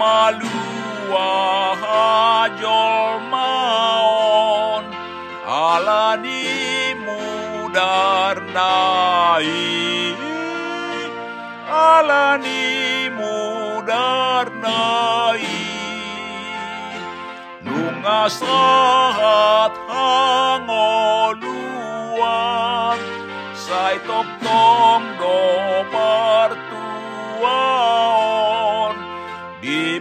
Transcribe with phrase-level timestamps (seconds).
[0.00, 4.84] Nama luah hajol maon
[5.44, 8.24] alani mudarnai
[11.68, 12.64] alani
[13.20, 14.64] mudarnai
[17.68, 18.44] nungasahat
[19.92, 21.28] hangoluan
[23.68, 25.36] sai tok tong do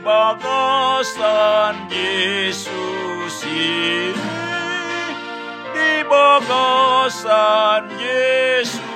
[0.04, 4.16] bagasan Yesus ini.
[5.76, 8.90] Di bagasan Yesus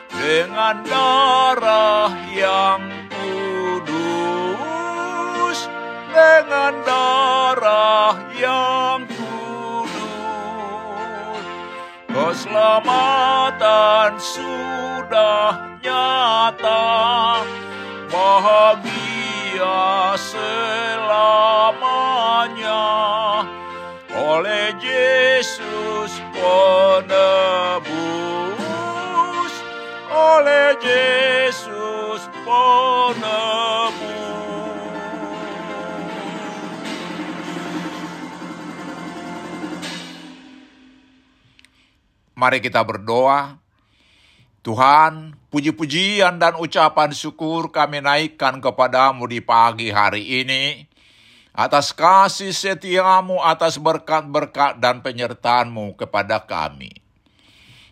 [0.09, 2.96] dengan darah yang
[12.57, 17.45] Keselamatan sudah nyata,
[18.09, 19.77] bahagia
[20.17, 21.85] selamanya.
[24.09, 27.85] Oleh Yesus penebus,
[30.09, 33.37] oleh Yesus penebus.
[42.37, 43.57] Mari kita berdoa.
[44.61, 50.85] Tuhan, puji-pujian dan ucapan syukur kami naikkan kepadamu di pagi hari ini
[51.57, 56.93] atas kasih setiamu, atas berkat-berkat dan penyertaanmu kepada kami.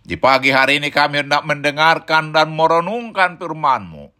[0.04, 4.12] Di pagi hari ini kami hendak mendengarkan dan merenungkan firmanmu.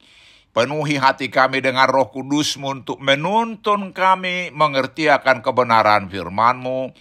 [0.56, 6.96] Penuhi hati kami dengan roh kudusmu untuk menuntun kami mengerti akan kebenaran firmanmu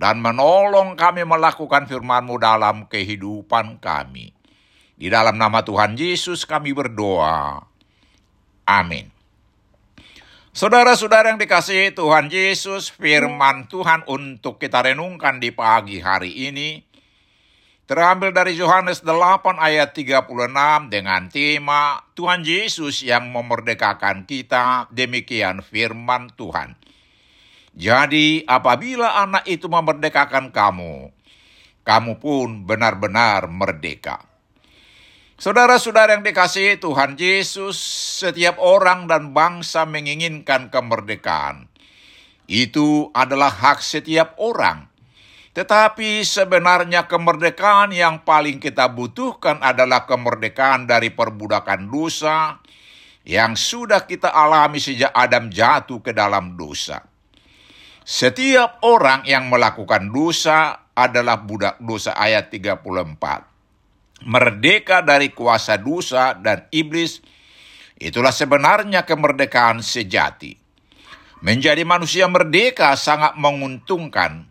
[0.00, 4.32] dan menolong kami melakukan firmanmu dalam kehidupan kami.
[4.96, 7.60] Di dalam nama Tuhan Yesus kami berdoa.
[8.64, 9.12] Amin.
[10.56, 16.80] Saudara-saudara yang dikasihi Tuhan Yesus, firman Tuhan untuk kita renungkan di pagi hari ini
[17.84, 20.30] terambil dari Yohanes 8 ayat 36
[20.88, 26.78] dengan tema Tuhan Yesus yang memerdekakan kita, demikian firman Tuhan.
[27.74, 31.14] Jadi apabila anak itu memerdekakan kamu,
[31.86, 34.30] kamu pun benar-benar merdeka.
[35.40, 37.80] Saudara-saudara yang dikasihi Tuhan Yesus,
[38.20, 41.64] setiap orang dan bangsa menginginkan kemerdekaan.
[42.44, 44.90] Itu adalah hak setiap orang.
[45.50, 52.60] Tetapi sebenarnya kemerdekaan yang paling kita butuhkan adalah kemerdekaan dari perbudakan dosa
[53.26, 57.09] yang sudah kita alami sejak Adam jatuh ke dalam dosa.
[58.02, 63.50] Setiap orang yang melakukan dosa adalah budak dosa ayat 34
[64.24, 67.24] merdeka dari kuasa dosa dan iblis,
[67.96, 70.56] itulah sebenarnya kemerdekaan sejati.
[71.40, 74.44] Menjadi manusia merdeka sangat menguntungkan,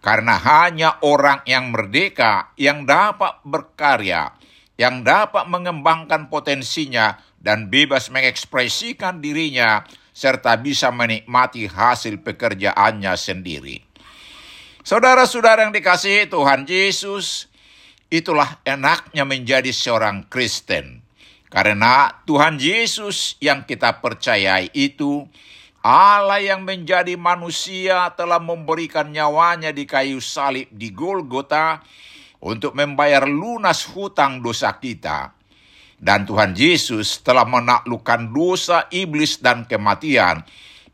[0.00, 4.32] karena hanya orang yang merdeka yang dapat berkarya,
[4.80, 9.84] yang dapat mengembangkan potensinya dan bebas mengekspresikan dirinya,
[10.20, 13.80] serta bisa menikmati hasil pekerjaannya sendiri.
[14.84, 17.50] Saudara-saudara yang dikasihi Tuhan Yesus,
[18.10, 21.06] Itulah enaknya menjadi seorang Kristen.
[21.46, 25.30] Karena Tuhan Yesus yang kita percayai itu
[25.78, 31.86] Allah yang menjadi manusia telah memberikan nyawanya di kayu salib di Golgota
[32.42, 35.38] untuk membayar lunas hutang dosa kita.
[36.00, 40.40] Dan Tuhan Yesus telah menaklukkan dosa iblis dan kematian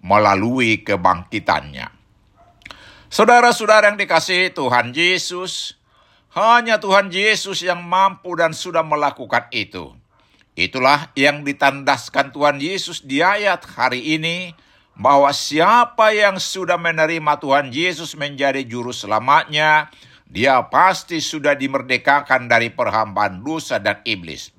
[0.03, 1.95] melalui kebangkitannya.
[3.07, 5.79] Saudara-saudara yang dikasihi Tuhan Yesus,
[6.35, 9.95] hanya Tuhan Yesus yang mampu dan sudah melakukan itu.
[10.59, 14.59] Itulah yang ditandaskan Tuhan Yesus di ayat hari ini
[14.97, 19.93] bahwa siapa yang sudah menerima Tuhan Yesus menjadi juru selamatnya
[20.27, 24.56] dia pasti sudah dimerdekakan dari perhambaan dosa dan iblis.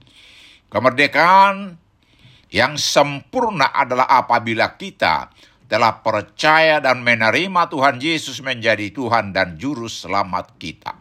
[0.67, 1.79] Kemerdekaan
[2.51, 5.31] yang sempurna adalah apabila kita
[5.67, 10.95] telah percaya dan menerima Tuhan Yesus menjadi Tuhan dan Juru Selamat kita.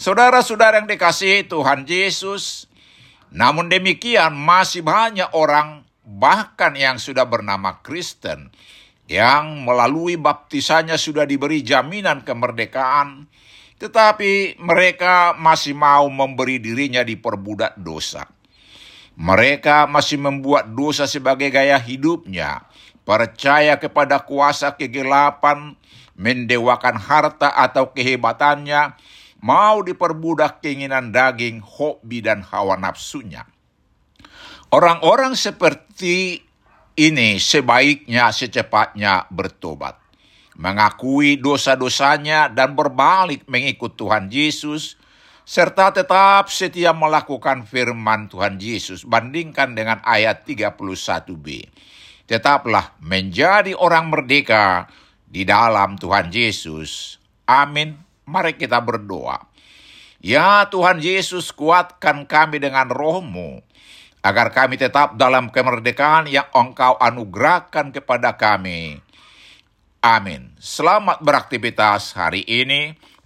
[0.00, 2.64] Saudara-saudara yang dikasihi Tuhan Yesus,
[3.36, 8.48] namun demikian masih banyak orang bahkan yang sudah bernama Kristen
[9.10, 13.28] yang melalui baptisannya sudah diberi jaminan kemerdekaan,
[13.76, 18.39] tetapi mereka masih mau memberi dirinya diperbudak dosa.
[19.18, 22.66] Mereka masih membuat dosa sebagai gaya hidupnya,
[23.02, 25.74] percaya kepada kuasa kegelapan,
[26.14, 28.94] mendewakan harta atau kehebatannya,
[29.40, 33.48] mau diperbudak keinginan daging, hobi, dan hawa nafsunya.
[34.70, 36.44] Orang-orang seperti
[36.94, 39.96] ini sebaiknya secepatnya bertobat,
[40.54, 44.99] mengakui dosa-dosanya, dan berbalik mengikut Tuhan Yesus
[45.50, 49.02] serta tetap setia melakukan firman Tuhan Yesus.
[49.02, 51.66] Bandingkan dengan ayat 31b.
[52.30, 54.86] Tetaplah menjadi orang merdeka
[55.26, 57.18] di dalam Tuhan Yesus.
[57.50, 57.98] Amin.
[58.30, 59.50] Mari kita berdoa.
[60.22, 63.58] Ya Tuhan Yesus kuatkan kami dengan rohmu,
[64.22, 69.02] agar kami tetap dalam kemerdekaan yang engkau anugerahkan kepada kami.
[69.98, 70.54] Amin.
[70.62, 73.09] Selamat beraktivitas hari ini.